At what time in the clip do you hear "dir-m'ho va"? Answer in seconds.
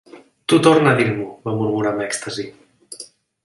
1.01-1.55